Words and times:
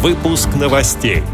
Выпуск 0.00 0.50
новостей. 0.54 1.24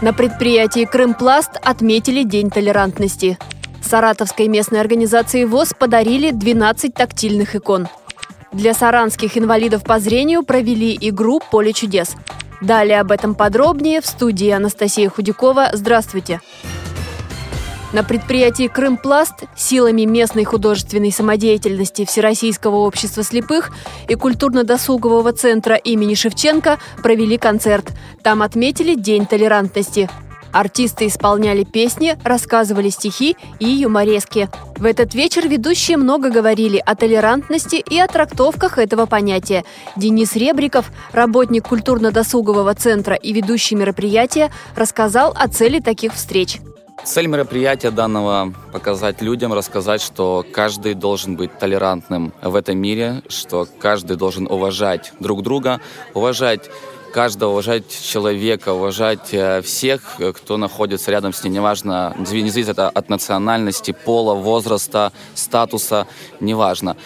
На 0.00 0.14
предприятии 0.14 0.86
«Крымпласт» 0.86 1.50
отметили 1.62 2.22
День 2.22 2.48
толерантности. 2.48 3.38
Саратовской 3.82 4.48
местной 4.48 4.80
организации 4.80 5.44
ВОЗ 5.44 5.74
подарили 5.78 6.30
12 6.30 6.94
тактильных 6.94 7.56
икон. 7.56 7.88
Для 8.52 8.72
саранских 8.72 9.36
инвалидов 9.36 9.84
по 9.84 10.00
зрению 10.00 10.42
провели 10.42 10.96
игру 10.98 11.42
«Поле 11.50 11.74
чудес». 11.74 12.16
Далее 12.62 13.00
об 13.00 13.12
этом 13.12 13.34
подробнее 13.34 14.00
в 14.00 14.06
студии 14.06 14.48
Анастасия 14.48 15.10
Худякова. 15.10 15.68
Здравствуйте! 15.74 16.40
Здравствуйте! 16.40 16.69
На 17.92 18.04
предприятии 18.04 18.68
«Крымпласт» 18.68 19.46
силами 19.56 20.02
местной 20.02 20.44
художественной 20.44 21.10
самодеятельности 21.10 22.04
Всероссийского 22.04 22.76
общества 22.76 23.24
слепых 23.24 23.72
и 24.08 24.14
культурно-досугового 24.14 25.32
центра 25.32 25.74
имени 25.74 26.14
Шевченко 26.14 26.78
провели 27.02 27.36
концерт. 27.36 27.90
Там 28.22 28.42
отметили 28.42 28.94
День 28.94 29.26
толерантности. 29.26 30.08
Артисты 30.52 31.08
исполняли 31.08 31.64
песни, 31.64 32.16
рассказывали 32.22 32.90
стихи 32.90 33.36
и 33.58 33.68
юморески. 33.68 34.48
В 34.76 34.84
этот 34.84 35.14
вечер 35.14 35.48
ведущие 35.48 35.96
много 35.96 36.30
говорили 36.30 36.80
о 36.84 36.94
толерантности 36.94 37.76
и 37.76 37.98
о 37.98 38.06
трактовках 38.06 38.78
этого 38.78 39.06
понятия. 39.06 39.64
Денис 39.96 40.36
Ребриков, 40.36 40.90
работник 41.12 41.68
культурно-досугового 41.68 42.72
центра 42.74 43.16
и 43.16 43.32
ведущий 43.32 43.74
мероприятия, 43.74 44.50
рассказал 44.76 45.34
о 45.36 45.48
цели 45.48 45.80
таких 45.80 46.14
встреч. 46.14 46.60
Цель 47.04 47.26
мероприятия 47.26 47.90
данного– 47.90 48.52
показать 48.72 49.22
людям, 49.22 49.52
рассказать, 49.52 50.02
что 50.02 50.44
каждый 50.52 50.94
должен 50.94 51.34
быть 51.34 51.58
толерантным 51.58 52.32
в 52.42 52.54
этом 52.54 52.78
мире, 52.78 53.22
что 53.28 53.66
каждый 53.78 54.16
должен 54.16 54.46
уважать 54.46 55.12
друг 55.18 55.42
друга, 55.42 55.80
уважать 56.14 56.70
каждого, 57.12 57.52
уважать 57.52 57.88
человека, 57.88 58.74
уважать 58.74 59.32
э, 59.32 59.62
всех, 59.62 60.20
кто 60.36 60.56
находится 60.58 61.10
рядом 61.10 61.32
с 61.32 61.42
ним, 61.42 61.54
неважно, 61.54 62.14
не 62.18 62.50
зависит 62.50 62.68
это 62.68 62.88
от 62.88 63.08
национальности, 63.08 63.92
пола, 63.92 64.34
возраста, 64.34 65.12
статуса, 65.34 66.06
неважно. 66.38 66.96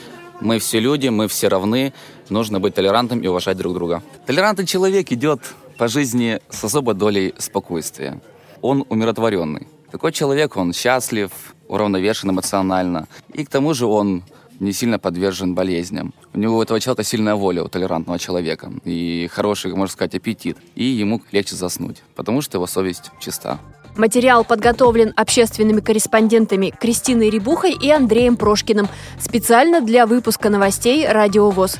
Мы 0.41 0.59
все 0.59 0.81
люди, 0.81 1.09
мы 1.09 1.29
все 1.29 1.49
равны, 1.49 1.95
нужно 2.29 2.61
быть 2.61 2.75
толерантным 2.75 3.21
и 3.21 3.29
уважать 3.29 3.57
друг 3.57 3.75
друга. 3.75 4.03
Толерантный 4.27 4.67
человек 4.67 5.13
идет 5.13 5.41
по 5.79 5.89
жизни 5.89 6.41
с 6.51 6.65
особой 6.65 6.95
долей 6.95 7.33
спокойствия. 7.39 8.21
Он 8.61 8.85
умиротворенный. 8.89 9.69
Такой 9.95 10.11
человек, 10.11 10.57
он 10.57 10.73
счастлив, 10.73 11.31
уравновешен 11.69 12.29
эмоционально. 12.29 13.07
И 13.33 13.45
к 13.45 13.49
тому 13.49 13.75
же 13.75 13.87
он 13.87 14.25
не 14.59 14.73
сильно 14.73 14.99
подвержен 14.99 15.55
болезням. 15.55 16.13
У 16.33 16.39
него 16.41 16.59
у 16.59 16.63
этого 16.63 16.81
человека 16.81 17.05
сильная 17.05 17.37
воля, 17.37 17.63
у 17.63 17.69
толерантного 17.69 18.19
человека. 18.19 18.73
И 18.85 19.29
хороший, 19.31 19.73
можно 19.73 19.93
сказать, 19.93 20.17
аппетит. 20.17 20.57
И 20.75 20.83
ему 20.83 21.23
легче 21.31 21.55
заснуть, 21.55 22.03
потому 22.17 22.43
что 22.43 22.59
его 22.59 22.67
совесть 22.67 23.13
чиста. 23.21 23.61
Материал 23.97 24.45
подготовлен 24.45 25.13
общественными 25.15 25.81
корреспондентами 25.81 26.75
Кристиной 26.77 27.31
Рибухой 27.31 27.71
и 27.71 27.89
Андреем 27.89 28.37
Прошкиным 28.37 28.89
специально 29.21 29.81
для 29.81 30.07
выпуска 30.07 30.51
новостей 30.51 31.07
«Радио 31.07 31.51
ВОЗ». 31.51 31.79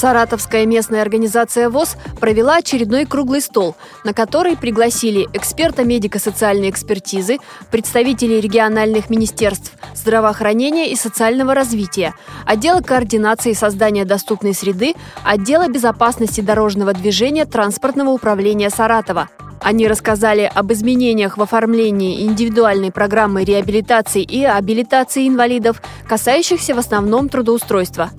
Саратовская 0.00 0.64
местная 0.64 1.02
организация 1.02 1.68
ВОЗ 1.68 1.98
провела 2.20 2.56
очередной 2.56 3.04
круглый 3.04 3.42
стол, 3.42 3.76
на 4.02 4.14
который 4.14 4.56
пригласили 4.56 5.28
эксперта 5.34 5.84
медико-социальной 5.84 6.70
экспертизы, 6.70 7.36
представителей 7.70 8.40
региональных 8.40 9.10
министерств 9.10 9.72
здравоохранения 9.94 10.90
и 10.90 10.96
социального 10.96 11.52
развития, 11.52 12.14
отдела 12.46 12.80
координации 12.80 13.52
создания 13.52 14.06
доступной 14.06 14.54
среды, 14.54 14.94
отдела 15.22 15.68
безопасности 15.68 16.40
дорожного 16.40 16.94
движения 16.94 17.44
транспортного 17.44 18.08
управления 18.08 18.70
Саратова. 18.70 19.28
Они 19.60 19.86
рассказали 19.86 20.50
об 20.54 20.72
изменениях 20.72 21.36
в 21.36 21.42
оформлении 21.42 22.22
индивидуальной 22.22 22.90
программы 22.90 23.44
реабилитации 23.44 24.22
и 24.22 24.46
абилитации 24.46 25.28
инвалидов, 25.28 25.82
касающихся 26.08 26.74
в 26.74 26.78
основном 26.78 27.28
трудоустройства. 27.28 28.10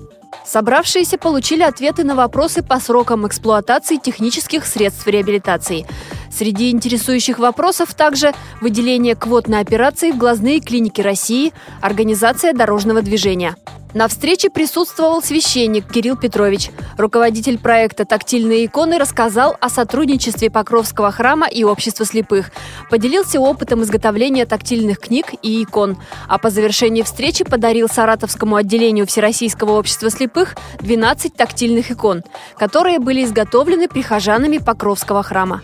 Собравшиеся 0.44 1.18
получили 1.18 1.62
ответы 1.62 2.04
на 2.04 2.14
вопросы 2.14 2.62
по 2.62 2.80
срокам 2.80 3.26
эксплуатации 3.26 3.96
технических 3.96 4.66
средств 4.66 5.06
реабилитации. 5.06 5.86
Среди 6.32 6.70
интересующих 6.70 7.38
вопросов 7.38 7.94
также 7.94 8.32
выделение 8.60 9.14
квот 9.14 9.48
на 9.48 9.60
операции 9.60 10.12
в 10.12 10.18
глазные 10.18 10.60
клиники 10.60 11.02
России, 11.02 11.52
организация 11.82 12.54
дорожного 12.54 13.02
движения. 13.02 13.54
На 13.92 14.08
встрече 14.08 14.48
присутствовал 14.48 15.22
священник 15.22 15.86
Кирилл 15.86 16.16
Петрович. 16.16 16.70
Руководитель 16.96 17.58
проекта 17.58 18.06
«Тактильные 18.06 18.64
иконы» 18.64 18.96
рассказал 18.96 19.54
о 19.60 19.68
сотрудничестве 19.68 20.50
Покровского 20.50 21.12
храма 21.12 21.46
и 21.46 21.62
общества 21.62 22.06
слепых. 22.06 22.50
Поделился 22.88 23.38
опытом 23.38 23.82
изготовления 23.82 24.46
тактильных 24.46 24.98
книг 24.98 25.26
и 25.42 25.62
икон. 25.62 25.98
А 26.26 26.38
по 26.38 26.48
завершении 26.48 27.02
встречи 27.02 27.44
подарил 27.44 27.86
Саратовскому 27.86 28.56
отделению 28.56 29.06
Всероссийского 29.06 29.72
общества 29.72 30.08
слепых 30.08 30.56
12 30.80 31.34
тактильных 31.34 31.90
икон, 31.90 32.22
которые 32.56 32.98
были 32.98 33.22
изготовлены 33.22 33.88
прихожанами 33.88 34.56
Покровского 34.56 35.22
храма. 35.22 35.62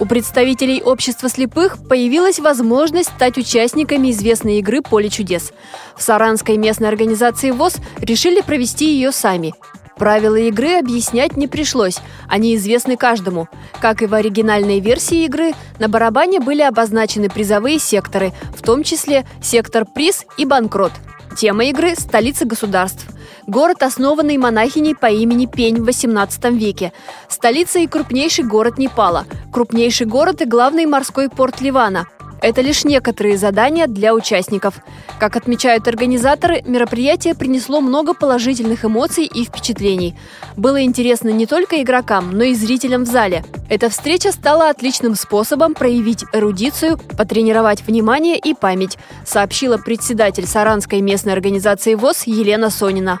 У 0.00 0.06
представителей 0.06 0.82
общества 0.82 1.28
слепых 1.28 1.78
появилась 1.88 2.40
возможность 2.40 3.10
стать 3.10 3.38
участниками 3.38 4.10
известной 4.10 4.58
игры 4.58 4.82
«Поле 4.82 5.08
чудес». 5.08 5.52
В 5.96 6.02
Саранской 6.02 6.56
местной 6.56 6.88
организации 6.88 7.52
ВОЗ 7.52 7.76
решили 7.98 8.40
провести 8.40 8.92
ее 8.92 9.12
сами. 9.12 9.54
Правила 9.96 10.34
игры 10.34 10.78
объяснять 10.78 11.36
не 11.36 11.46
пришлось, 11.46 11.98
они 12.28 12.56
известны 12.56 12.96
каждому. 12.96 13.48
Как 13.80 14.02
и 14.02 14.06
в 14.06 14.14
оригинальной 14.14 14.80
версии 14.80 15.24
игры, 15.24 15.52
на 15.78 15.88
барабане 15.88 16.40
были 16.40 16.62
обозначены 16.62 17.30
призовые 17.30 17.78
секторы, 17.78 18.32
в 18.56 18.62
том 18.62 18.82
числе 18.82 19.24
сектор 19.40 19.84
«Приз» 19.84 20.24
и 20.36 20.44
«Банкрот». 20.44 20.92
Тема 21.36 21.64
игры– 21.64 21.94
столица 21.98 22.44
государств. 22.44 23.06
Город, 23.48 23.82
основанный 23.82 24.36
монахиней 24.36 24.94
по 24.94 25.06
имени 25.06 25.46
Пень 25.46 25.80
в 25.80 25.88
XVIII 25.88 26.56
веке. 26.56 26.92
Столица 27.28 27.80
и 27.80 27.88
крупнейший 27.88 28.44
город 28.44 28.78
Непала. 28.78 29.26
Крупнейший 29.52 30.06
город 30.06 30.42
и 30.42 30.44
главный 30.44 30.86
морской 30.86 31.28
порт 31.28 31.60
Ливана. 31.60 32.06
Это 32.44 32.60
лишь 32.60 32.84
некоторые 32.84 33.38
задания 33.38 33.86
для 33.86 34.12
участников. 34.12 34.74
Как 35.18 35.34
отмечают 35.34 35.88
организаторы, 35.88 36.60
мероприятие 36.66 37.34
принесло 37.34 37.80
много 37.80 38.12
положительных 38.12 38.84
эмоций 38.84 39.24
и 39.24 39.46
впечатлений. 39.46 40.14
Было 40.54 40.82
интересно 40.82 41.30
не 41.30 41.46
только 41.46 41.80
игрокам, 41.80 42.32
но 42.32 42.44
и 42.44 42.52
зрителям 42.54 43.04
в 43.04 43.06
зале. 43.06 43.46
Эта 43.70 43.88
встреча 43.88 44.30
стала 44.30 44.68
отличным 44.68 45.14
способом 45.14 45.72
проявить 45.72 46.26
эрудицию, 46.34 46.98
потренировать 47.16 47.80
внимание 47.86 48.38
и 48.38 48.52
память, 48.52 48.98
сообщила 49.24 49.78
председатель 49.78 50.46
Саранской 50.46 51.00
местной 51.00 51.32
организации 51.32 51.94
ВОЗ 51.94 52.24
Елена 52.26 52.68
Сонина. 52.68 53.20